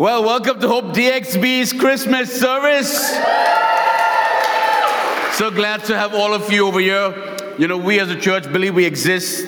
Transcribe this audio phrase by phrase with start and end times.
[0.00, 2.90] Well, welcome to Hope DXB's Christmas service.
[5.36, 7.36] So glad to have all of you over here.
[7.58, 9.46] You know, we as a church believe we exist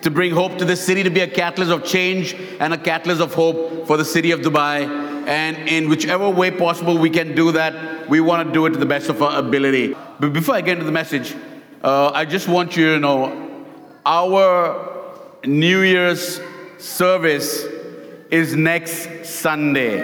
[0.00, 3.20] to bring hope to the city, to be a catalyst of change and a catalyst
[3.20, 4.88] of hope for the city of Dubai.
[5.28, 8.80] And in whichever way possible we can do that, we want to do it to
[8.80, 9.94] the best of our ability.
[10.18, 11.32] But before I get into the message,
[11.84, 13.64] uh, I just want you to know
[14.04, 16.40] our New Year's
[16.78, 17.64] service
[18.32, 20.00] is next Sunday.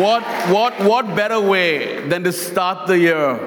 [0.00, 3.38] What, what, what better way than to start the year?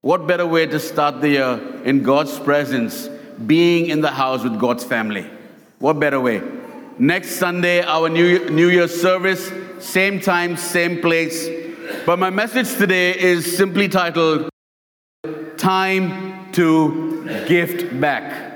[0.00, 3.08] What better way to start the year in God's presence,
[3.46, 5.28] being in the house with God's family?
[5.80, 6.40] What better way?
[6.98, 11.48] Next Sunday, our New, New Year's service, same time, same place.
[12.06, 14.48] But my message today is simply titled
[15.56, 18.47] Time to Gift Back.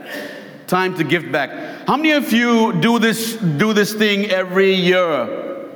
[0.73, 1.51] Time to give back.
[1.87, 5.69] How many of you do this do this thing every year?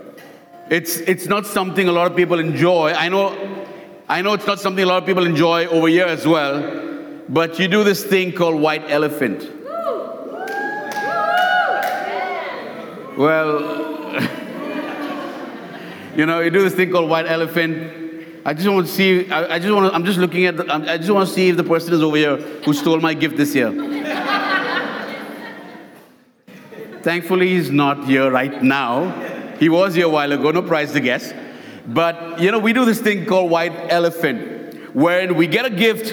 [0.70, 2.94] It's, it's not something a lot of people enjoy.
[2.94, 3.66] I know,
[4.08, 7.58] I know it's not something a lot of people enjoy over here as well, but
[7.58, 9.42] you do this thing called white elephant.
[13.18, 14.14] Well,
[16.16, 18.40] you know, you do this thing called white elephant.
[18.46, 20.72] I just want to see, I, I just want to, I'm just looking at, the,
[20.72, 23.36] I just want to see if the person is over here who stole my gift
[23.36, 23.95] this year.
[27.06, 29.12] Thankfully, he's not here right now.
[29.60, 31.32] He was here a while ago, no prize to guess.
[31.86, 36.12] But, you know, we do this thing called white elephant, where we get a gift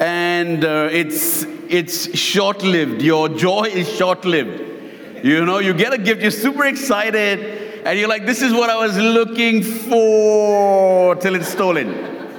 [0.00, 3.02] and uh, it's, it's short lived.
[3.02, 5.24] Your joy is short lived.
[5.24, 8.70] You know, you get a gift, you're super excited, and you're like, this is what
[8.70, 12.30] I was looking for till it's stolen.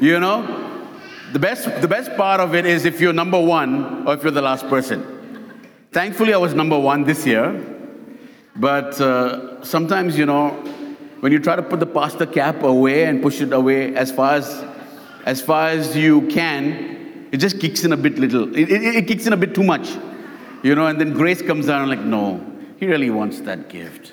[0.00, 0.88] You know?
[1.34, 4.32] The best, the best part of it is if you're number one or if you're
[4.32, 5.15] the last person.
[5.96, 7.58] Thankfully, I was number one this year.
[8.54, 10.50] But uh, sometimes, you know,
[11.20, 14.34] when you try to put the pastor cap away and push it away as far
[14.34, 14.62] as,
[15.24, 18.54] as far as you can, it just kicks in a bit little.
[18.54, 19.88] It, it, it kicks in a bit too much.
[20.62, 22.44] You know, and then grace comes down like, no,
[22.78, 24.12] he really wants that gift.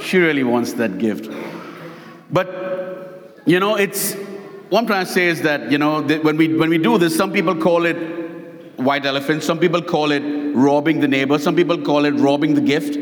[0.00, 1.30] She really wants that gift.
[2.32, 4.16] But, you know, it's,
[4.72, 7.16] I'm trying to say is that, you know, that when, we, when we do this,
[7.16, 8.19] some people call it
[8.82, 10.22] white elephant, some people call it
[10.54, 12.96] robbing the neighbor, some people call it robbing the gift.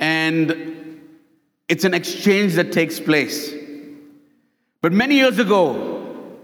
[0.00, 1.00] And
[1.68, 3.52] it's an exchange that takes place.
[4.82, 6.38] But many years ago,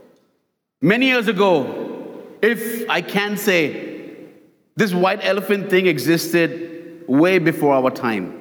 [0.81, 3.91] many years ago, if I can say,
[4.75, 8.39] this white elephant thing existed way before our time.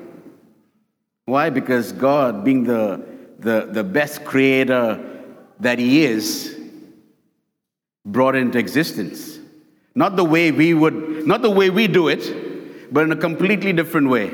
[1.25, 1.49] Why?
[1.49, 3.05] Because God, being the,
[3.39, 5.23] the, the best creator
[5.59, 6.57] that He is,
[8.05, 9.40] brought into existence.
[9.93, 13.73] Not the way we would, not the way we do it, but in a completely
[13.73, 14.31] different way.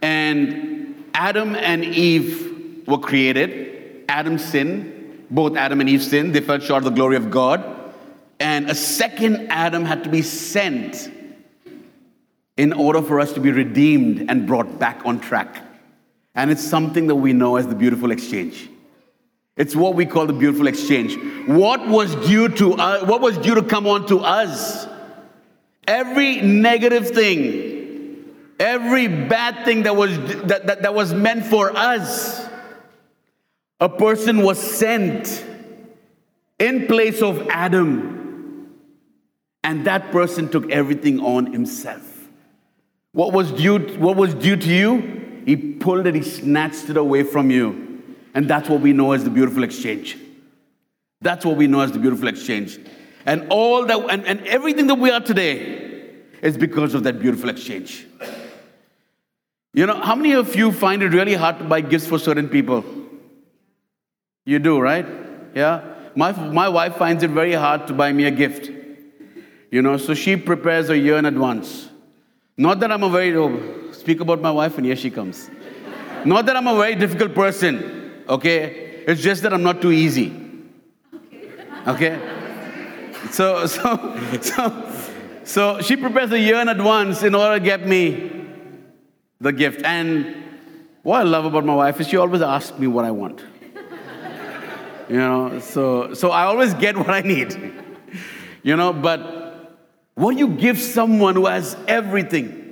[0.00, 4.04] And Adam and Eve were created.
[4.08, 5.26] Adam sinned.
[5.30, 6.34] Both Adam and Eve sinned.
[6.34, 7.64] They fell short of the glory of God.
[8.40, 11.10] And a second Adam had to be sent
[12.56, 15.62] in order for us to be redeemed and brought back on track.
[16.34, 18.70] And it's something that we know as the beautiful exchange.
[19.58, 21.18] It's what we call the beautiful exchange.
[21.46, 24.86] What was due to what was due to come on to us?
[25.86, 27.78] Every negative thing
[28.58, 32.44] Every bad thing that was, that, that, that was meant for us,
[33.80, 35.44] a person was sent
[36.58, 38.74] in place of Adam.
[39.62, 42.02] And that person took everything on himself.
[43.12, 47.22] What was due, what was due to you, he pulled it, he snatched it away
[47.22, 47.87] from you.
[48.38, 50.16] And that's what we know as the beautiful exchange.
[51.20, 52.78] That's what we know as the beautiful exchange.
[53.26, 56.04] And all that and, and everything that we are today
[56.40, 58.06] is because of that beautiful exchange.
[59.74, 62.48] You know, how many of you find it really hard to buy gifts for certain
[62.48, 62.84] people?
[64.46, 65.06] You do, right?
[65.52, 65.82] Yeah?
[66.14, 68.70] My, my wife finds it very hard to buy me a gift.
[69.72, 71.88] You know, so she prepares a year in advance.
[72.56, 75.50] Not that I'm a very, oh, speak about my wife, and here she comes.
[76.24, 77.97] Not that I'm a very difficult person,
[78.28, 79.04] okay?
[79.06, 80.32] It's just that I'm not too easy.
[81.86, 82.18] Okay?
[83.30, 84.92] So, so, so,
[85.44, 88.46] so she prepares a year in advance in order to get me
[89.40, 89.82] the gift.
[89.84, 90.44] And
[91.02, 93.42] what I love about my wife is she always asks me what I want.
[95.08, 97.56] you know, so so I always get what I need.
[98.62, 99.78] you know, but
[100.14, 102.67] what you give someone who has everything?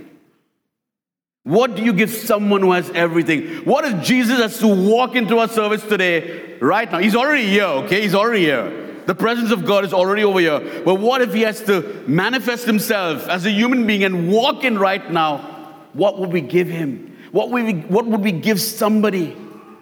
[1.47, 3.65] What do you give someone who has everything?
[3.65, 6.99] What if Jesus has to walk into our service today, right now?
[6.99, 8.03] He's already here, okay?
[8.03, 9.05] He's already here.
[9.07, 10.83] The presence of God is already over here.
[10.85, 14.77] But what if he has to manifest himself as a human being and walk in
[14.77, 15.57] right now?
[15.97, 17.17] what would we give him?
[17.33, 19.37] What would we, what would we give somebody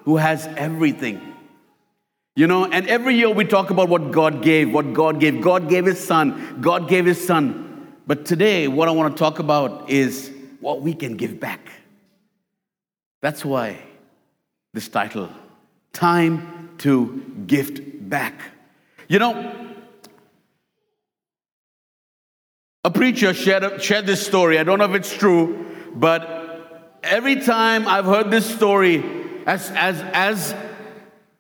[0.05, 1.21] who has everything?
[2.37, 5.41] You know, and every year we talk about what God gave, what God gave.
[5.41, 7.61] God gave his son, God gave his son.
[8.07, 10.31] But today, what I want to talk about is
[10.65, 11.61] what we can give back.
[13.21, 13.77] That's why
[14.73, 15.29] this title,
[15.93, 18.41] Time to Gift Back.
[19.07, 19.75] You know,
[22.83, 24.59] a preacher shared, shared this story.
[24.59, 29.05] I don't know if it's true, but every time I've heard this story,
[29.47, 30.55] as, as, as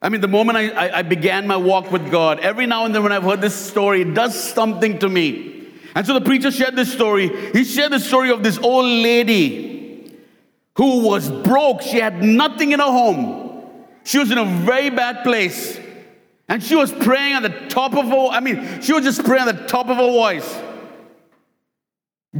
[0.02, 2.94] I mean, the moment I, I, I began my walk with God, every now and
[2.94, 5.63] then when I've heard this story, it does something to me.
[5.94, 7.28] And so the preacher shared this story.
[7.52, 10.18] He shared the story of this old lady
[10.76, 11.82] who was broke.
[11.82, 13.72] She had nothing in her home.
[14.02, 15.78] She was in a very bad place.
[16.48, 19.48] And she was praying at the top of her, I mean, she was just praying
[19.48, 20.60] at the top of her voice.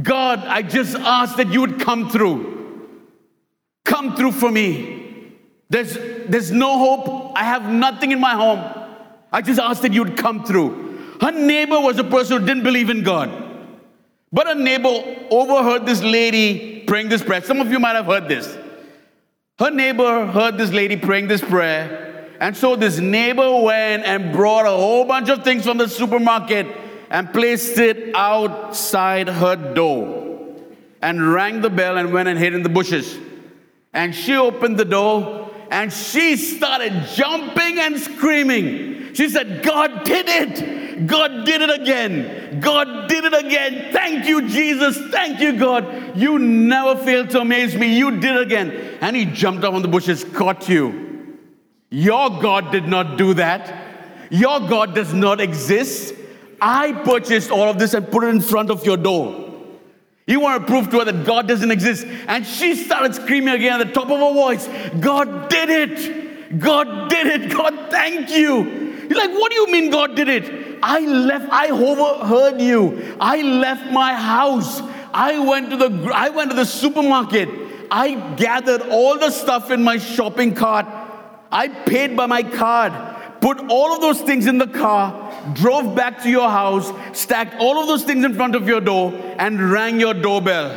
[0.01, 2.91] God, I just ask that you would come through.
[3.85, 5.31] Come through for me.
[5.69, 5.93] There's,
[6.27, 7.31] there's no hope.
[7.35, 8.61] I have nothing in my home.
[9.31, 11.17] I just ask that you would come through.
[11.21, 13.44] Her neighbor was a person who didn't believe in God.
[14.35, 14.89] But a neighbor
[15.31, 17.41] overheard this lady praying this prayer.
[17.41, 18.57] Some of you might have heard this.
[19.57, 22.35] Her neighbor heard this lady praying this prayer.
[22.41, 26.67] And so this neighbor went and brought a whole bunch of things from the supermarket
[27.09, 30.53] and placed it outside her door
[31.01, 33.17] and rang the bell and went and hid in the bushes.
[33.93, 39.13] And she opened the door and she started jumping and screaming.
[39.13, 40.84] She said, God did it.
[41.05, 42.59] God did it again.
[42.61, 43.91] God did it again.
[43.91, 44.97] Thank you, Jesus.
[45.11, 46.17] Thank you, God.
[46.17, 47.97] You never failed to amaze me.
[47.97, 48.97] You did it again.
[49.01, 51.37] And he jumped up on the bushes, caught you.
[51.89, 54.31] Your God did not do that.
[54.31, 56.13] Your God does not exist.
[56.61, 59.41] I purchased all of this and put it in front of your door.
[60.27, 62.05] You want to prove to her that God doesn't exist.
[62.27, 64.67] And she started screaming again at the top of her voice,
[64.99, 66.59] God did it!
[66.59, 67.53] God did it!
[67.53, 68.85] God, thank you!
[69.07, 70.64] You're like, what do you mean God did it?
[70.87, 73.17] I left, I overheard you.
[73.19, 74.81] I left my house.
[75.13, 77.49] I went to the I went to the supermarket.
[77.89, 80.85] I gathered all the stuff in my shopping cart.
[81.51, 82.93] I paid by my card
[83.45, 87.79] put all of those things in the car, drove back to your house, stacked all
[87.79, 90.69] of those things in front of your door, and rang your doorbell.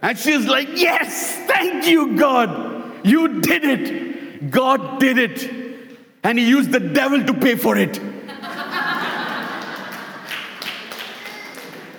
[0.00, 3.04] And she's like, Yes, thank you, God.
[3.04, 4.50] You did it.
[4.50, 5.98] God did it.
[6.22, 8.00] And He used the devil to pay for it.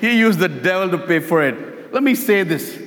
[0.06, 1.94] He used the devil to pay for it.
[1.94, 2.80] Let me say this.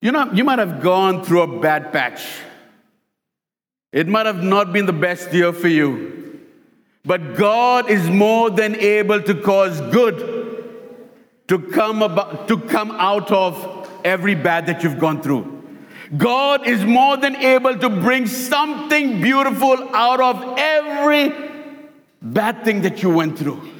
[0.00, 2.24] You know, you might have gone through a bad patch.
[3.92, 6.40] It might have not been the best year for you,
[7.04, 10.38] but God is more than able to cause good
[11.48, 15.54] to come about, to come out of every bad that you've gone through.
[16.16, 21.32] God is more than able to bring something beautiful out of every
[22.22, 23.77] bad thing that you went through.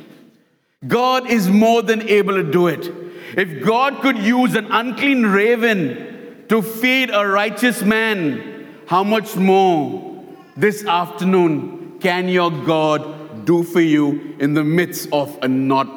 [0.86, 2.86] God is more than able to do it.
[3.36, 10.24] If God could use an unclean raven to feed a righteous man, how much more
[10.56, 15.88] this afternoon can your God do for you in the midst of a not,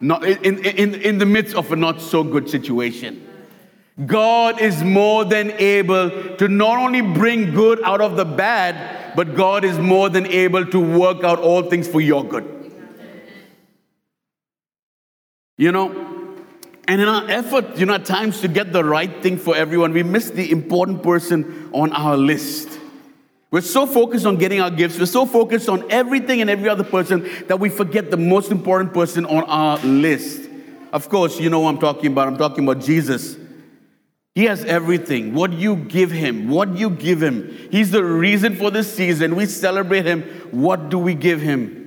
[0.00, 3.22] not in, in, in the midst of a not so good situation?
[4.06, 9.34] God is more than able to not only bring good out of the bad, but
[9.34, 12.55] God is more than able to work out all things for your good.
[15.56, 16.16] You know,
[16.88, 19.92] and in our effort, you know, at times to get the right thing for everyone,
[19.92, 22.78] we miss the important person on our list.
[23.50, 26.84] We're so focused on getting our gifts, we're so focused on everything and every other
[26.84, 30.48] person that we forget the most important person on our list.
[30.92, 32.28] Of course, you know what I'm talking about.
[32.28, 33.36] I'm talking about Jesus.
[34.34, 35.32] He has everything.
[35.34, 37.56] What you give him, what you give him.
[37.70, 39.34] He's the reason for this season.
[39.34, 40.22] We celebrate him.
[40.50, 41.85] What do we give him?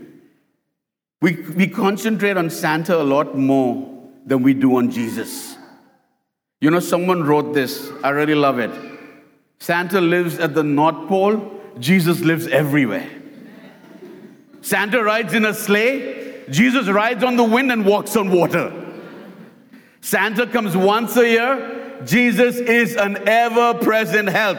[1.22, 5.58] We, we concentrate on Santa a lot more than we do on Jesus.
[6.62, 7.90] You know, someone wrote this.
[8.04, 8.72] I really love it.
[9.60, 13.10] Santa lives at the North Pole, Jesus lives everywhere.
[14.62, 18.74] Santa rides in a sleigh, Jesus rides on the wind and walks on water.
[20.02, 24.58] Santa comes once a year, Jesus is an ever present help.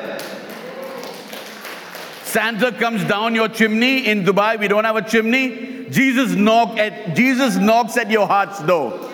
[2.24, 5.69] Santa comes down your chimney in Dubai, we don't have a chimney.
[5.90, 9.10] Jesus knock at Jesus knocks at your heart's door.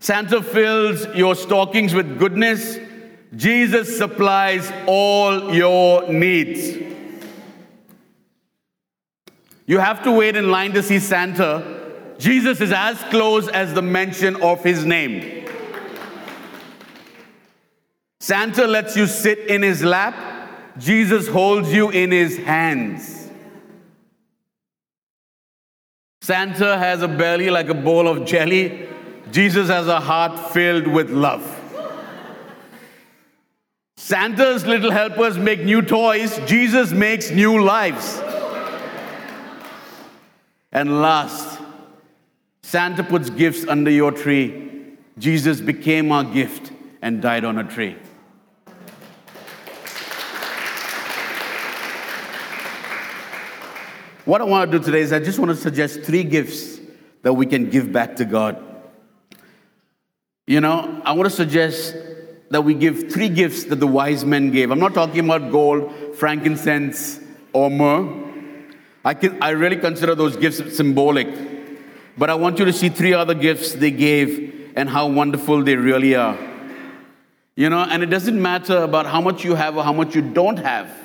[0.00, 2.78] Santa fills your stockings with goodness.
[3.36, 6.76] Jesus supplies all your needs.
[9.66, 11.80] You have to wait in line to see Santa.
[12.18, 15.48] Jesus is as close as the mention of his name.
[18.20, 20.14] Santa lets you sit in his lap,
[20.78, 23.21] Jesus holds you in his hands.
[26.22, 28.88] Santa has a belly like a bowl of jelly,
[29.32, 31.42] Jesus has a heart filled with love.
[33.96, 38.20] Santa's little helpers make new toys, Jesus makes new lives.
[40.70, 41.60] And last,
[42.62, 44.94] Santa puts gifts under your tree.
[45.18, 46.70] Jesus became our gift
[47.02, 47.96] and died on a tree.
[54.24, 56.78] What I want to do today is I just want to suggest three gifts
[57.22, 58.62] that we can give back to God.
[60.46, 61.96] You know, I want to suggest
[62.50, 64.70] that we give three gifts that the wise men gave.
[64.70, 67.18] I'm not talking about gold, frankincense,
[67.52, 68.28] or myrrh.
[69.04, 71.28] I, can, I really consider those gifts symbolic.
[72.16, 75.74] But I want you to see three other gifts they gave and how wonderful they
[75.74, 76.38] really are.
[77.56, 80.22] You know, and it doesn't matter about how much you have or how much you
[80.22, 81.01] don't have.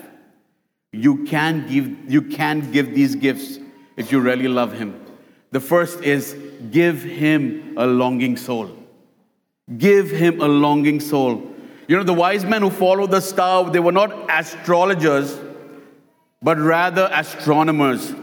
[0.91, 3.59] You can give, you can give these gifts
[3.95, 4.99] if you really love Him.
[5.51, 6.35] The first is
[6.71, 8.77] give Him a longing soul.
[9.75, 11.53] Give him a longing soul.
[11.87, 15.37] You know, the wise men who followed the star, they were not astrologers,
[16.41, 18.13] but rather astronomers.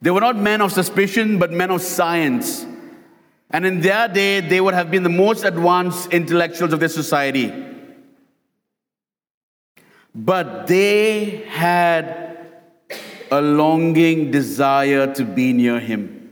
[0.00, 2.64] They were not men of suspicion, but men of science.
[3.50, 7.52] And in their day, they would have been the most advanced intellectuals of their society.
[10.24, 12.36] But they had
[13.30, 16.30] a longing desire to be near him.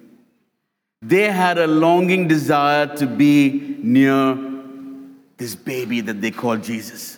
[1.00, 4.36] They had a longing desire to be near
[5.38, 7.16] this baby that they call Jesus.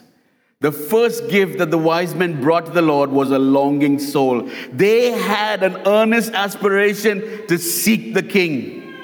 [0.60, 4.48] The first gift that the wise men brought to the Lord was a longing soul.
[4.72, 8.94] They had an earnest aspiration to seek the king.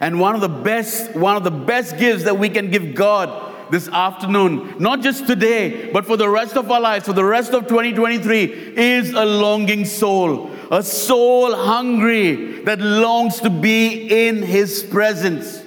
[0.00, 3.51] And one of the best one of the best gifts that we can give God
[3.72, 7.52] this afternoon, not just today, but for the rest of our lives, for the rest
[7.52, 8.44] of 2023
[8.76, 15.62] is a longing soul a soul hungry that longs to be in His presence.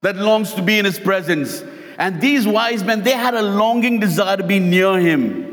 [0.00, 1.62] That longs to be in His presence.
[1.98, 5.44] And these wise men, they had a longing desire to be near Him.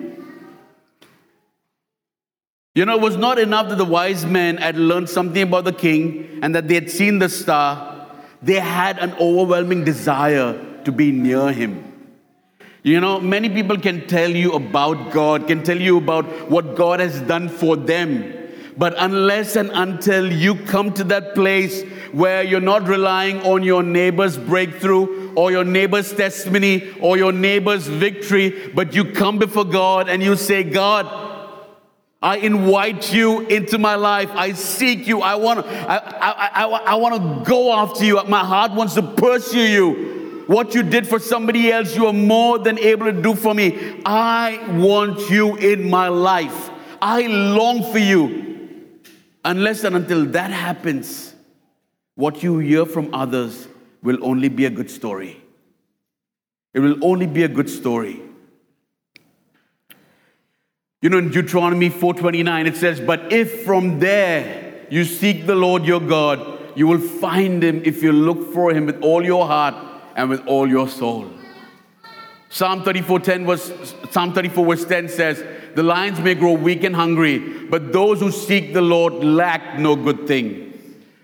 [2.73, 5.73] You know, it was not enough that the wise men had learned something about the
[5.73, 8.07] king and that they had seen the star.
[8.41, 11.87] They had an overwhelming desire to be near him.
[12.83, 16.99] You know, many people can tell you about God, can tell you about what God
[16.99, 18.37] has done for them.
[18.75, 23.83] But unless and until you come to that place where you're not relying on your
[23.83, 30.09] neighbor's breakthrough or your neighbor's testimony or your neighbor's victory, but you come before God
[30.09, 31.05] and you say, God,
[32.23, 34.29] I invite you into my life.
[34.31, 35.21] I seek you.
[35.21, 38.23] I want to I, I, I, I want to go after you.
[38.23, 40.20] My heart wants to pursue you.
[40.51, 44.01] What you did for somebody else, you are more than able to do for me.
[44.05, 46.69] I want you in my life.
[47.01, 48.99] I long for you.
[49.45, 51.33] Unless and until that happens,
[52.15, 53.69] what you hear from others
[54.03, 55.41] will only be a good story.
[56.73, 58.21] It will only be a good story.
[61.01, 65.85] You know, in Deuteronomy 4:29, it says, But if from there you seek the Lord
[65.85, 69.90] your God, you will find him if you look for him with all your heart
[70.21, 71.27] and with all your soul.
[72.49, 76.95] Psalm 34, 10 was, Psalm 34 verse 10 says, The lions may grow weak and
[76.95, 80.67] hungry, but those who seek the Lord lack no good thing.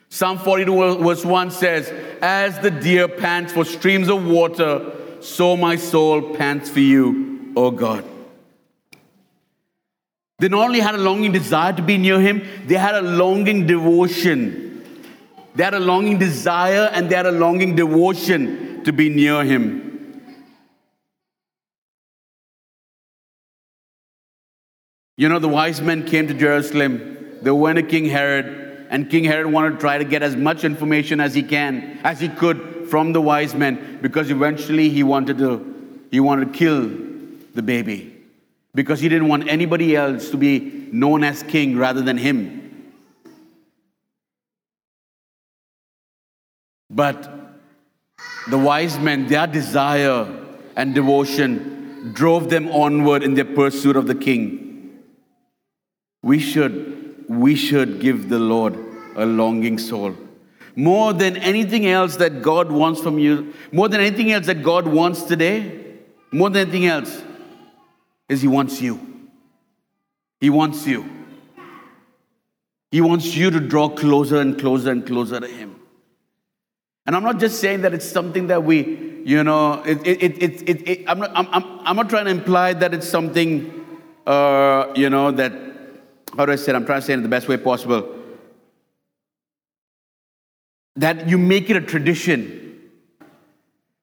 [0.09, 5.75] Psalm 42 verse 1 says, As the deer pants for streams of water, so my
[5.75, 8.03] soul pants for you, O God.
[10.39, 13.67] They not only had a longing desire to be near him, they had a longing
[13.67, 14.65] devotion.
[15.53, 20.23] They had a longing desire and they had a longing devotion to be near him.
[25.17, 27.39] You know, the wise men came to Jerusalem.
[27.41, 30.63] They went to King Herod, and King Herod wanted to try to get as much
[30.63, 35.37] information as he can, as he could from the wise men, because eventually he wanted
[35.39, 36.87] to, he wanted to kill
[37.55, 38.15] the baby.
[38.73, 42.93] Because he didn't want anybody else to be known as king rather than him.
[46.89, 47.36] But
[48.49, 50.27] the wise men, their desire
[50.75, 55.03] and devotion drove them onward in their pursuit of the king.
[56.23, 58.75] We should, we should give the Lord
[59.15, 60.15] a longing soul.
[60.75, 64.87] More than anything else that God wants from you, more than anything else that God
[64.87, 65.97] wants today,
[66.31, 67.23] more than anything else,
[68.29, 69.29] is He wants you.
[70.39, 71.09] He wants you.
[72.91, 75.76] He wants you to draw closer and closer and closer to Him.
[77.07, 80.69] And I'm not just saying that it's something that we, you know, it, it, it,
[80.69, 83.85] it, it, I'm, not, I'm, I'm, I'm not trying to imply that it's something,
[84.27, 85.53] uh, you know, that,
[86.35, 86.75] how do I say it?
[86.75, 88.13] I'm trying to say it in the best way possible.
[90.97, 92.89] That you make it a tradition.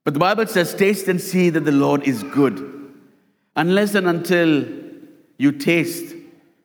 [0.05, 2.71] But the Bible says, taste and see that the Lord is good.
[3.55, 4.67] Unless and until
[5.37, 6.15] you taste,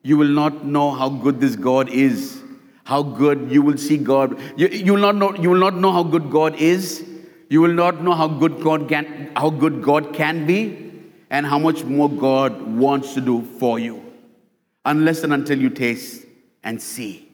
[0.02, 2.42] you will not know how good this God is.
[2.84, 4.40] How good you will see God.
[4.56, 7.06] You, you, will not know, you will not know how good God is.
[7.48, 10.92] You will not know how good God can, how good God can be,
[11.30, 14.02] and how much more God wants to do for you.
[14.84, 16.24] Unless and until you taste
[16.62, 17.30] and see.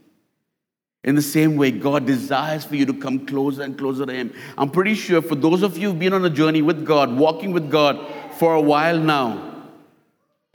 [1.04, 4.34] In the same way, God desires for you to come closer and closer to Him.
[4.58, 7.52] I'm pretty sure for those of you who've been on a journey with God, walking
[7.52, 8.04] with God
[8.38, 9.45] for a while now,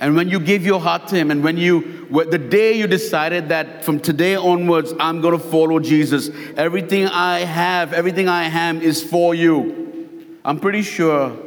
[0.01, 3.49] and when you gave your heart to Him, and when you, the day you decided
[3.49, 8.81] that from today onwards, I'm going to follow Jesus, everything I have, everything I am
[8.81, 10.39] is for you.
[10.43, 11.37] I'm pretty sure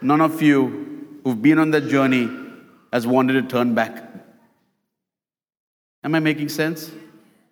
[0.00, 2.30] none of you who've been on that journey
[2.94, 4.02] has wanted to turn back.
[6.02, 6.90] Am I making sense?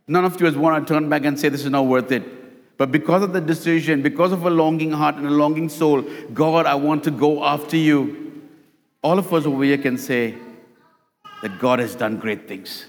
[0.09, 2.79] None of you has wanted to turn back and say, This is not worth it.
[2.79, 6.01] But because of the decision, because of a longing heart and a longing soul,
[6.33, 8.41] God, I want to go after you.
[9.03, 10.35] All of us over here can say,
[11.47, 12.87] that God has done great things.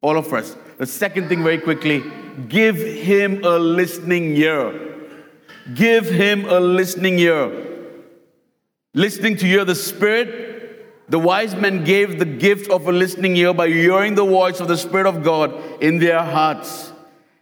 [0.00, 0.56] All of us.
[0.78, 2.02] The second thing, very quickly,
[2.48, 4.64] give Him a listening ear.
[5.74, 7.46] Give Him a listening ear.
[8.92, 11.06] Listening to hear the Spirit.
[11.10, 14.66] The wise men gave the gift of a listening ear by hearing the voice of
[14.66, 16.92] the Spirit of God in their hearts.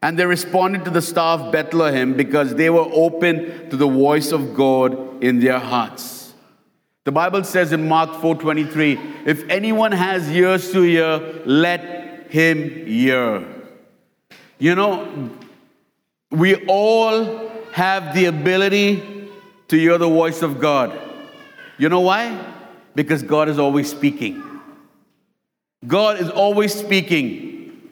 [0.03, 4.33] And they responded to the star of Bethlehem because they were open to the voice
[4.33, 6.28] of God in their hearts.
[7.09, 13.45] The Bible says in Mark 4:23, if anyone has ears to hear, let him hear.
[14.59, 15.09] You know,
[16.31, 19.03] we all have the ability
[19.69, 20.93] to hear the voice of God.
[21.79, 22.39] You know why?
[22.95, 24.43] Because God is always speaking.
[25.87, 27.89] God is always speaking.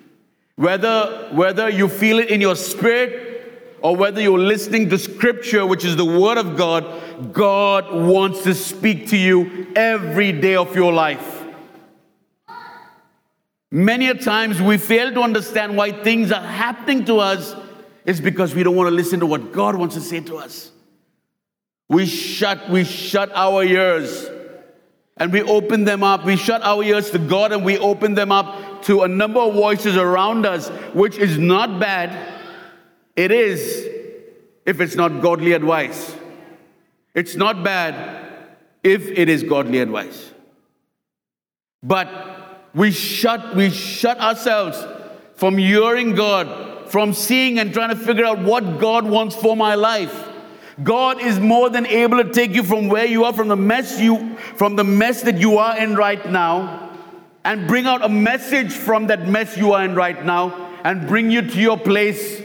[0.57, 3.36] Whether, whether you feel it in your spirit
[3.83, 8.55] or whether you're listening to scripture, which is the word of God, God wants to
[8.55, 11.45] speak to you every day of your life.
[13.71, 17.55] Many a times we fail to understand why things are happening to us
[18.05, 20.71] is because we don't want to listen to what God wants to say to us.
[21.89, 24.29] We shut, we shut our ears
[25.17, 26.25] and we open them up.
[26.25, 29.55] We shut our ears to God and we open them up to a number of
[29.55, 32.36] voices around us, which is not bad
[33.17, 33.89] it is
[34.67, 36.15] if it's not godly advice.
[37.15, 38.49] It's not bad
[38.85, 40.33] if it is godly advice.
[41.83, 44.85] But we shut, we shut ourselves
[45.35, 49.75] from hearing God, from seeing and trying to figure out what God wants for my
[49.75, 50.25] life.
[50.83, 53.99] God is more than able to take you from where you are, from the mess
[53.99, 56.93] you, from the mess that you are in right now,
[57.45, 61.31] and bring out a message from that mess you are in right now, and bring
[61.31, 62.43] you to your place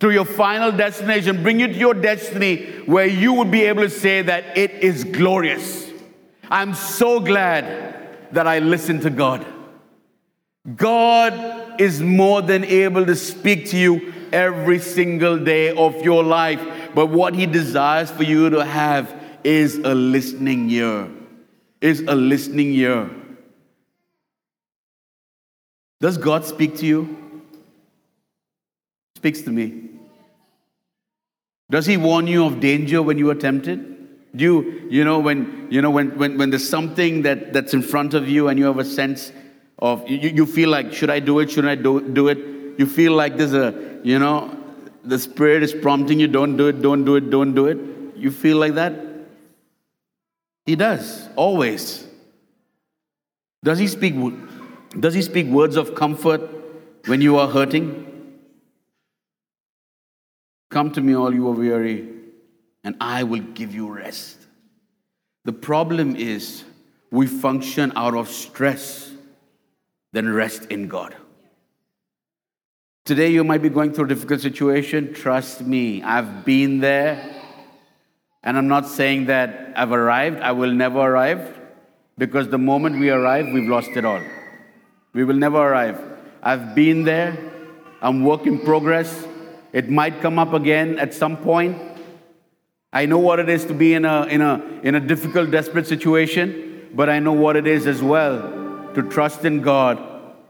[0.00, 3.90] to your final destination, bring you to your destiny where you would be able to
[3.90, 5.90] say that it is glorious.
[6.50, 9.46] I'm so glad that I listened to God.
[10.74, 16.60] God is more than able to speak to you every single day of your life,
[16.94, 21.08] but what He desires for you to have is a listening ear.
[21.80, 23.10] Is a listening ear.
[26.00, 27.25] Does God speak to you?
[29.16, 29.88] Speaks to me.
[31.70, 34.36] Does he warn you of danger when you are tempted?
[34.36, 37.80] Do you, you know, when, you know, when, when, when there's something that, that's in
[37.80, 39.32] front of you and you have a sense
[39.78, 41.50] of, you, you feel like, should I do it?
[41.50, 42.38] Shouldn't I do, do it?
[42.78, 44.54] You feel like there's a, you know,
[45.02, 47.78] the Spirit is prompting you, don't do it, don't do it, don't do it.
[48.16, 48.92] You feel like that?
[50.66, 52.06] He does, always.
[53.64, 54.14] Does he speak,
[55.00, 56.42] does he speak words of comfort
[57.06, 58.12] when you are hurting?
[60.70, 62.08] Come to me, all you are weary,
[62.82, 64.36] and I will give you rest.
[65.44, 66.64] The problem is
[67.10, 69.12] we function out of stress
[70.12, 71.14] than rest in God.
[73.04, 75.14] Today, you might be going through a difficult situation.
[75.14, 77.34] Trust me, I've been there.
[78.42, 81.56] And I'm not saying that I've arrived, I will never arrive,
[82.16, 84.22] because the moment we arrive, we've lost it all.
[85.12, 86.00] We will never arrive.
[86.42, 87.36] I've been there,
[88.00, 89.26] I'm work in progress.
[89.76, 91.76] It might come up again at some point.
[92.92, 95.86] I know what it is to be in a, in a, in a difficult, desperate
[95.86, 98.40] situation, but I know what it is as well
[98.94, 99.98] to trust in God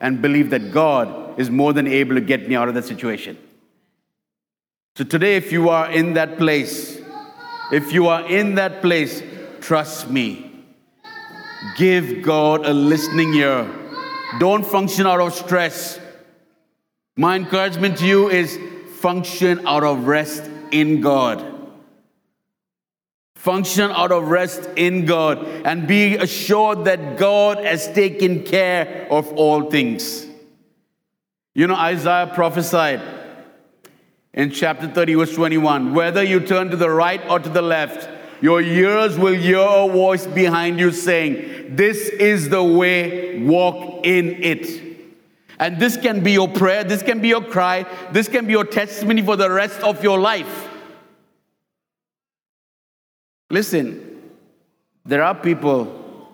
[0.00, 3.36] and believe that God is more than able to get me out of that situation.
[4.94, 7.00] So today, if you are in that place
[7.72, 9.22] If you are in that place,
[9.60, 10.64] trust me.
[11.76, 13.68] Give God a listening ear.
[14.38, 15.98] Don't function out of stress.
[17.16, 18.56] My encouragement to you is
[18.96, 21.44] function out of rest in God.
[23.34, 29.32] Function out of rest in God and be assured that God has taken care of
[29.34, 30.26] all things.
[31.54, 33.02] You know, Isaiah prophesied
[34.32, 38.08] in chapter 30, verse 21 whether you turn to the right or to the left,
[38.40, 44.42] your ears will hear a voice behind you saying, This is the way, walk in
[44.42, 44.85] it.
[45.58, 48.64] And this can be your prayer, this can be your cry, this can be your
[48.64, 50.68] testimony for the rest of your life.
[53.50, 54.32] Listen,
[55.04, 56.28] there are people,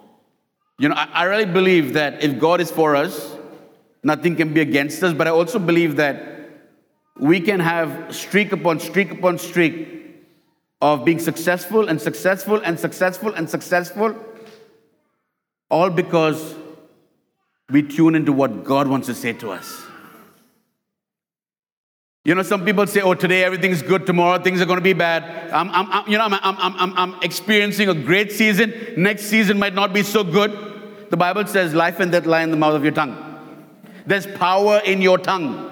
[0.79, 3.37] you know, I, I really believe that if God is for us,
[4.03, 6.33] nothing can be against us, but I also believe that
[7.19, 9.89] we can have streak upon streak upon streak
[10.81, 14.17] of being successful and successful and successful and successful,
[15.71, 16.57] all because
[17.73, 19.83] we tune into what God wants to say to us.
[22.25, 24.93] You know, some people say, oh, today everything's good, tomorrow things are going to be
[24.93, 25.51] bad.
[25.51, 28.73] I'm, I'm, I'm you know, I'm, I'm, I'm, I'm experiencing a great season.
[28.97, 31.09] Next season might not be so good.
[31.11, 33.19] The Bible says, life and death lie in the mouth of your tongue.
[34.07, 35.71] There's power in your tongue.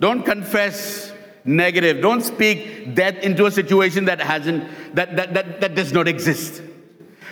[0.00, 1.12] Don't confess
[1.44, 2.00] negative.
[2.00, 6.62] Don't speak death into a situation that hasn't, that, that, that, that does not exist.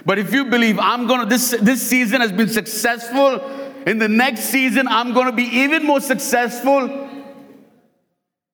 [0.05, 4.45] But if you believe I'm gonna, this, this season has been successful, in the next
[4.45, 7.11] season I'm gonna be even more successful,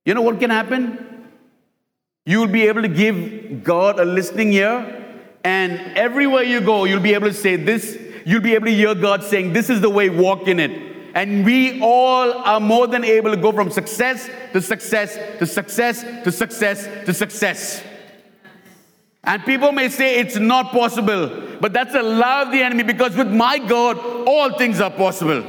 [0.04, 1.28] you know what can happen?
[2.26, 4.96] You will be able to give God a listening ear,
[5.44, 8.94] and everywhere you go, you'll be able to say this, you'll be able to hear
[8.94, 10.90] God saying, This is the way, walk in it.
[11.14, 16.02] And we all are more than able to go from success to success to success
[16.24, 17.82] to success to success.
[19.24, 23.14] And people may say it's not possible, but that's a lie of the enemy because
[23.16, 25.44] with my God, all things are possible.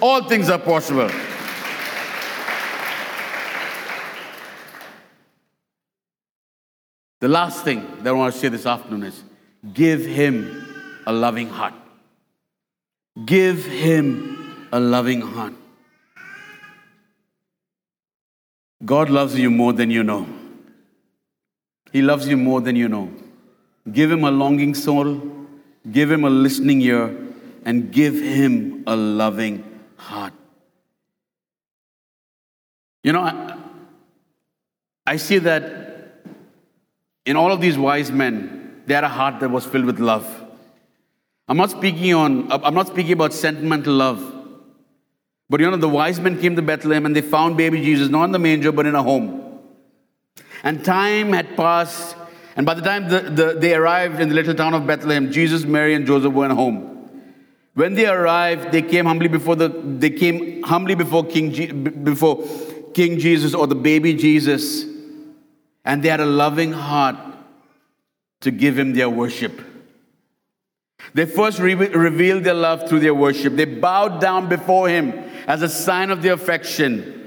[0.00, 1.10] All things are possible.
[7.20, 9.22] The last thing that I want to say this afternoon is
[9.74, 10.66] give him
[11.06, 11.74] a loving heart.
[13.26, 15.52] Give him a loving heart.
[18.82, 20.39] God loves you more than you know.
[21.92, 23.12] He loves you more than you know.
[23.90, 25.20] Give him a longing soul,
[25.90, 27.16] give him a listening ear,
[27.64, 29.64] and give him a loving
[29.96, 30.32] heart.
[33.02, 33.56] You know, I,
[35.06, 36.24] I see that
[37.24, 40.26] in all of these wise men, they had a heart that was filled with love.
[41.48, 44.36] I'm not speaking on, I'm not speaking about sentimental love.
[45.48, 48.24] But you know, the wise men came to Bethlehem and they found baby Jesus not
[48.24, 49.39] in the manger but in a home.
[50.62, 52.16] And time had passed,
[52.56, 55.64] and by the time the, the, they arrived in the little town of Bethlehem, Jesus,
[55.64, 57.08] Mary, and Joseph went home.
[57.74, 62.44] When they arrived, they came humbly before the they came humbly before King before
[62.92, 64.90] King Jesus or the baby Jesus
[65.84, 67.16] and they had a loving heart
[68.40, 69.60] to give him their worship.
[71.14, 73.56] They first re- revealed their love through their worship.
[73.56, 75.10] They bowed down before him
[75.46, 77.19] as a sign of their affection.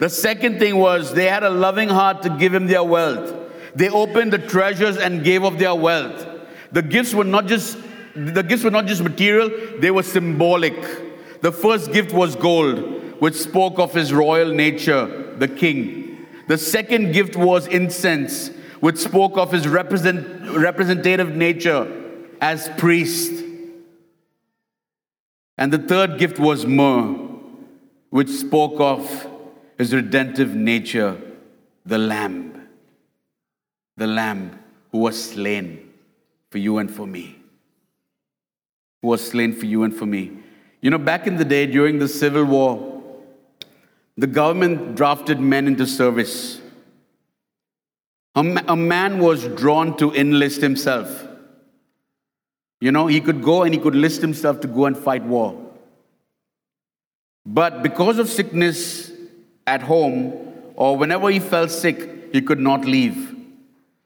[0.00, 3.34] The second thing was they had a loving heart to give him their wealth.
[3.74, 6.26] They opened the treasures and gave of their wealth.
[6.72, 7.76] The gifts were not just
[8.16, 10.74] the gifts were not just material, they were symbolic.
[11.42, 16.26] The first gift was gold, which spoke of his royal nature, the king.
[16.48, 18.48] The second gift was incense,
[18.80, 21.86] which spoke of his represent, representative nature
[22.40, 23.44] as priest.
[25.56, 27.14] And the third gift was myrrh,
[28.08, 29.29] which spoke of
[29.80, 31.18] his redemptive nature,
[31.86, 32.68] the lamb.
[33.96, 34.58] The lamb
[34.92, 35.88] who was slain
[36.50, 37.36] for you and for me.
[39.00, 40.32] Who was slain for you and for me.
[40.82, 43.02] You know, back in the day during the Civil War,
[44.18, 46.60] the government drafted men into service.
[48.34, 51.26] A, a man was drawn to enlist himself.
[52.82, 55.58] You know, he could go and he could list himself to go and fight war.
[57.46, 59.09] But because of sickness
[59.66, 60.32] at home,
[60.74, 63.36] or whenever he felt sick, he could not leave.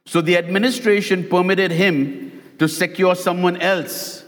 [0.06, 4.24] So the administration permitted him to secure someone else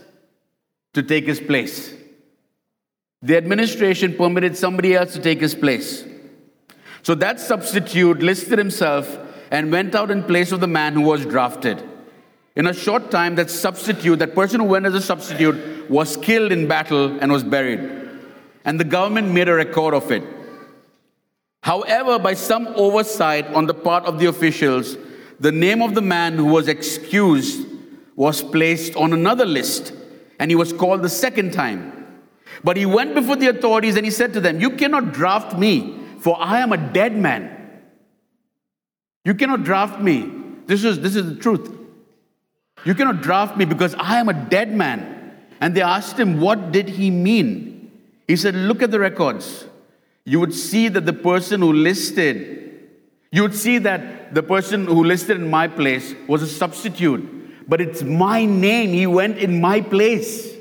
[0.93, 1.93] to take his place.
[3.21, 6.05] The administration permitted somebody else to take his place.
[7.03, 9.17] So that substitute listed himself
[9.51, 11.83] and went out in place of the man who was drafted.
[12.55, 16.51] In a short time, that substitute, that person who went as a substitute, was killed
[16.51, 17.79] in battle and was buried.
[18.65, 20.23] And the government made a record of it.
[21.61, 24.97] However, by some oversight on the part of the officials,
[25.39, 27.67] the name of the man who was excused
[28.15, 29.93] was placed on another list,
[30.39, 31.93] and he was called the second time.
[32.63, 35.99] But he went before the authorities and he said to them, You cannot draft me,
[36.19, 37.53] for I am a dead man.
[39.23, 40.31] You cannot draft me.
[40.65, 41.71] This is, this is the truth.
[42.83, 45.35] You cannot draft me because I am a dead man.
[45.59, 47.91] And they asked him, What did he mean?
[48.27, 49.66] He said, Look at the records.
[50.27, 52.89] You would see that the person who listed,
[53.31, 57.37] you would see that the person who listed in my place was a substitute
[57.67, 58.89] but it's my name.
[58.89, 60.55] He went in my place.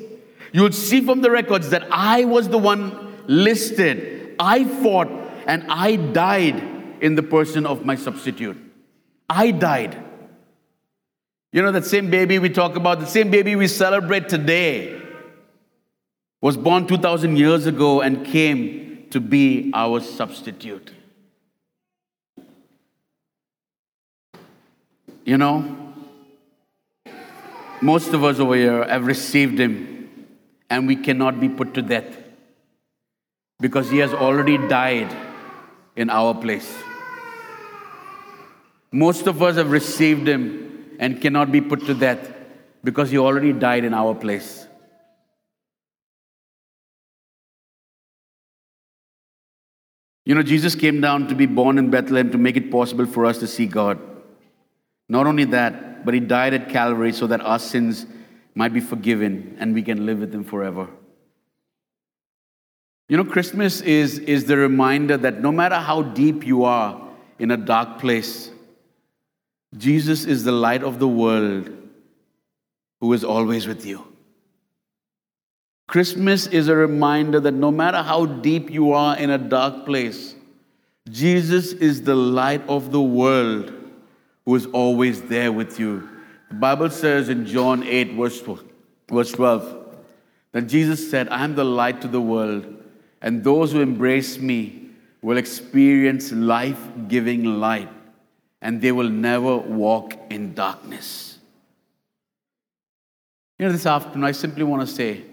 [0.52, 4.34] You would see from the records that I was the one listed.
[4.38, 5.08] I fought
[5.46, 6.56] and I died
[7.00, 8.56] in the person of my substitute.
[9.28, 10.02] I died.
[11.52, 15.00] You know, that same baby we talk about, the same baby we celebrate today,
[16.40, 18.85] was born 2,000 years ago and came
[19.16, 20.90] to be our substitute.
[25.24, 25.94] You know,
[27.80, 30.28] most of us over here have received him,
[30.68, 32.18] and we cannot be put to death
[33.58, 35.16] because he has already died
[35.96, 36.70] in our place.
[38.92, 42.30] Most of us have received him and cannot be put to death
[42.84, 44.66] because he already died in our place.
[50.26, 53.24] You know, Jesus came down to be born in Bethlehem to make it possible for
[53.26, 54.00] us to see God.
[55.08, 58.06] Not only that, but he died at Calvary so that our sins
[58.52, 60.88] might be forgiven and we can live with him forever.
[63.08, 67.00] You know, Christmas is, is the reminder that no matter how deep you are
[67.38, 68.50] in a dark place,
[69.76, 71.70] Jesus is the light of the world
[73.00, 74.15] who is always with you.
[75.88, 80.34] Christmas is a reminder that no matter how deep you are in a dark place,
[81.08, 83.72] Jesus is the light of the world
[84.44, 86.08] who is always there with you.
[86.48, 88.42] The Bible says in John 8, verse
[89.32, 89.84] 12,
[90.52, 92.66] that Jesus said, I am the light to the world,
[93.20, 94.90] and those who embrace me
[95.22, 97.88] will experience life giving light,
[98.60, 101.38] and they will never walk in darkness.
[103.58, 105.24] You know, this afternoon, I simply want to say,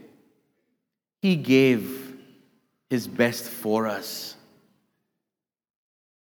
[1.23, 2.17] He gave
[2.89, 4.35] His best for us.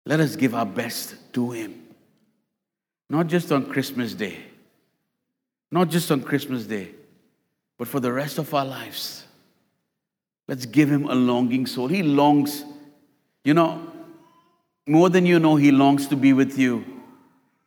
[0.04, 1.86] Let us give our best to Him.
[3.08, 4.36] Not just on Christmas Day,
[5.72, 6.90] not just on Christmas Day,
[7.78, 9.24] but for the rest of our lives.
[10.46, 11.88] Let's give him a longing soul.
[11.88, 12.62] He longs,
[13.42, 13.90] you know,
[14.86, 16.84] more than you know, he longs to be with you,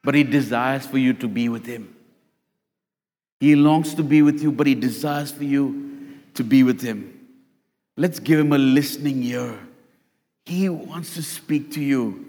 [0.03, 1.95] but he desires for you to be with him.
[3.39, 7.22] He longs to be with you, but he desires for you to be with him.
[7.95, 9.59] Let's give him a listening ear.
[10.45, 12.25] He wants to speak to you.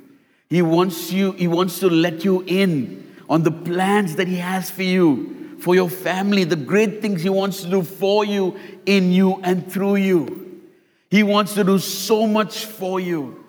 [0.49, 4.71] He wants you, he wants to let you in on the plans that He has
[4.71, 9.13] for you, for your family, the great things He wants to do for you, in
[9.13, 10.63] you, and through you.
[11.11, 13.45] He wants to do so much for you.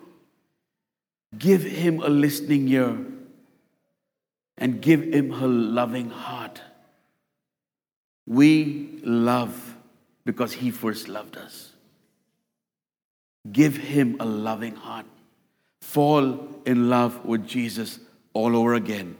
[1.36, 2.96] Give Him a listening ear
[4.56, 6.60] and give Him a loving heart.
[8.26, 9.76] We love
[10.24, 11.72] because He first loved us.
[13.52, 15.06] Give Him a loving heart.
[15.80, 17.98] Fall in love with Jesus
[18.32, 19.16] all over again.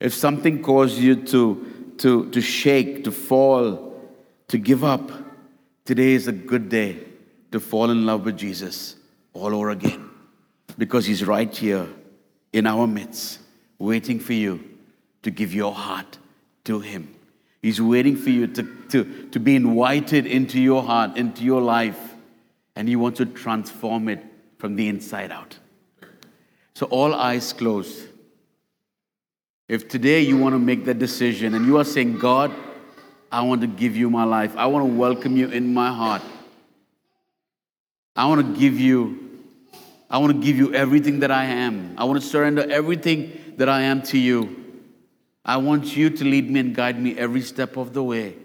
[0.00, 4.00] If something caused you to, to, to shake, to fall,
[4.48, 5.10] to give up,
[5.84, 7.00] today is a good day
[7.50, 8.96] to fall in love with Jesus
[9.32, 10.08] all over again.
[10.76, 11.88] Because He's right here
[12.52, 13.40] in our midst,
[13.78, 14.62] waiting for you
[15.22, 16.18] to give your heart
[16.64, 17.14] to Him.
[17.60, 22.07] He's waiting for you to, to, to be invited into your heart, into your life,
[22.78, 24.24] and He wants to transform it
[24.56, 25.58] from the inside out.
[26.74, 28.06] So, all eyes closed.
[29.68, 32.54] If today you want to make that decision and you are saying, God,
[33.32, 36.22] I want to give you my life, I want to welcome you in my heart.
[38.14, 39.28] I want to give you,
[40.08, 41.96] I want to give you everything that I am.
[41.98, 44.82] I want to surrender everything that I am to you.
[45.44, 48.36] I want you to lead me and guide me every step of the way.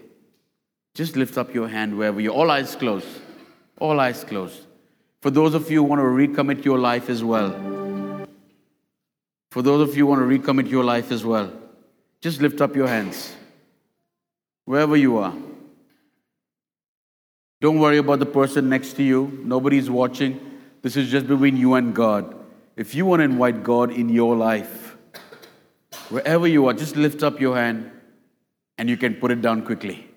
[0.94, 3.06] Just lift up your hand wherever you all eyes closed.
[3.78, 4.60] All eyes closed.
[5.20, 7.50] For those of you who want to recommit your life as well.
[9.50, 11.52] For those of you who want to recommit your life as well,
[12.20, 13.34] just lift up your hands
[14.64, 15.34] wherever you are.
[17.60, 19.40] Don't worry about the person next to you.
[19.42, 20.38] Nobody's watching.
[20.82, 22.34] This is just between you and God.
[22.76, 24.96] If you want to invite God in your life,
[26.10, 27.90] wherever you are, just lift up your hand
[28.76, 30.13] and you can put it down quickly.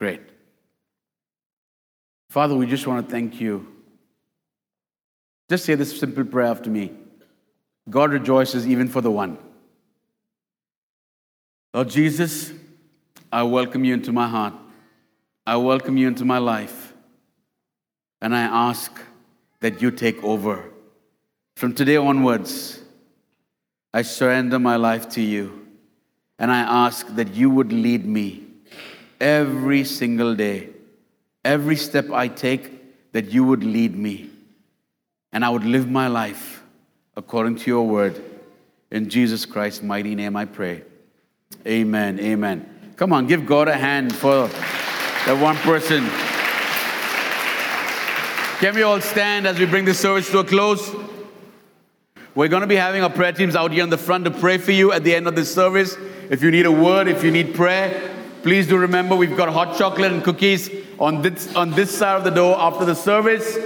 [0.00, 0.22] Great.
[2.30, 3.66] Father, we just want to thank you
[5.50, 6.92] Just say this simple prayer after me
[7.88, 9.36] God rejoices even for the one.
[11.74, 12.52] Lord Jesus,
[13.32, 14.54] I welcome you into my heart.
[15.46, 16.94] I welcome you into my life.
[18.22, 19.00] And I ask
[19.60, 20.70] that you take over.
[21.56, 22.80] From today onwards,
[23.92, 25.66] I surrender my life to you.
[26.38, 28.49] And I ask that you would lead me
[29.20, 30.70] every single day.
[31.44, 34.30] Every step I take, that you would lead me.
[35.32, 36.62] And I would live my life
[37.16, 38.20] according to your word.
[38.90, 40.82] In Jesus Christ's mighty name I pray.
[41.66, 42.18] Amen.
[42.20, 42.92] Amen.
[42.96, 46.04] Come on, give God a hand for that one person.
[48.60, 50.94] Can we all stand as we bring this service to a close?
[52.34, 54.58] We're going to be having our prayer teams out here in the front to pray
[54.58, 55.96] for you at the end of this service.
[56.28, 59.76] If you need a word, if you need prayer, please do remember we've got hot
[59.76, 63.58] chocolate and cookies on this, on this side of the door after the service.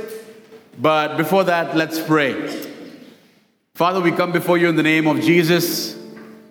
[0.78, 2.70] But before that, let's pray.
[3.74, 5.96] Father, we come before you in the name of Jesus.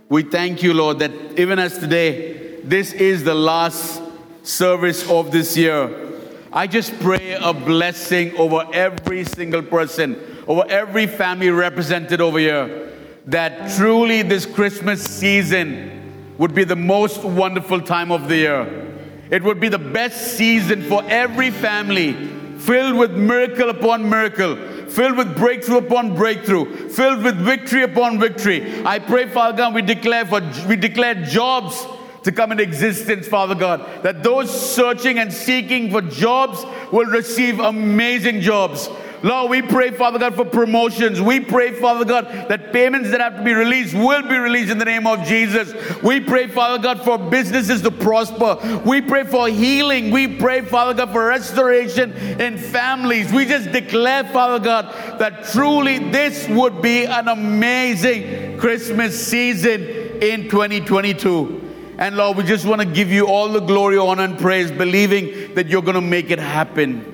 [0.09, 4.01] We thank you, Lord, that even as today, this is the last
[4.43, 6.11] service of this year.
[6.51, 12.91] I just pray a blessing over every single person, over every family represented over here,
[13.25, 16.02] that truly this Christmas season
[16.37, 18.89] would be the most wonderful time of the year.
[19.29, 22.13] It would be the best season for every family,
[22.59, 24.57] filled with miracle upon miracle
[24.93, 28.85] filled with breakthrough upon breakthrough, filled with victory upon victory.
[28.85, 31.83] I pray, Father God, we declare for we declare jobs
[32.23, 37.59] to come into existence, Father God, that those searching and seeking for jobs will receive
[37.59, 38.87] amazing jobs.
[39.23, 41.21] Lord, we pray, Father God, for promotions.
[41.21, 44.77] We pray, Father God, that payments that have to be released will be released in
[44.77, 45.73] the name of Jesus.
[46.03, 48.57] We pray, Father God, for businesses to prosper.
[48.85, 50.11] We pray for healing.
[50.11, 53.31] We pray, Father God, for restoration in families.
[53.31, 59.83] We just declare, Father God, that truly this would be an amazing Christmas season
[60.21, 61.61] in 2022.
[61.97, 65.53] And Lord, we just want to give you all the glory, honor, and praise, believing
[65.53, 67.12] that you're going to make it happen.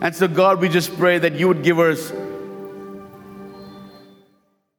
[0.00, 2.12] And so, God, we just pray that you would give us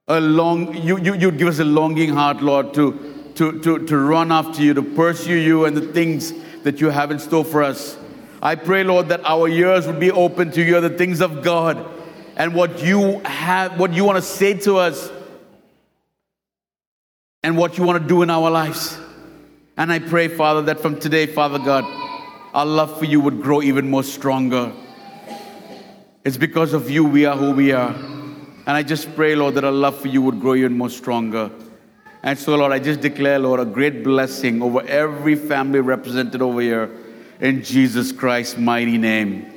[0.08, 3.98] a long, you, you, you'd give us a longing heart, Lord, to, to, to, to
[3.98, 7.64] run after you, to pursue you and the things that you have in store for
[7.64, 7.98] us.
[8.42, 11.86] I pray, Lord, that our ears would be open to hear the things of God
[12.38, 15.12] and what you have, what you want to say to us
[17.44, 18.98] and what you want to do in our lives.
[19.76, 21.84] And I pray, Father, that from today, Father God,
[22.54, 24.74] our love for you would grow even more stronger.
[26.24, 27.94] It's because of you we are who we are.
[27.94, 31.50] And I just pray, Lord, that our love for you would grow even more stronger.
[32.22, 36.60] And so, Lord, I just declare, Lord, a great blessing over every family represented over
[36.60, 36.92] here
[37.40, 39.50] in Jesus Christ's mighty name.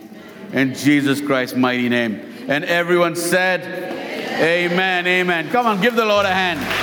[0.53, 2.21] In Jesus Christ's mighty name.
[2.49, 3.63] And everyone said,
[4.41, 5.07] Amen, amen.
[5.07, 5.51] amen.
[5.51, 6.82] Come on, give the Lord a hand.